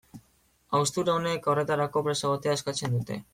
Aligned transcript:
Haustura 0.77 1.15
uneek 1.21 1.49
horretarako 1.53 2.03
prest 2.09 2.27
egotea 2.31 2.57
eskatzen 2.61 2.97
dute. 2.99 3.21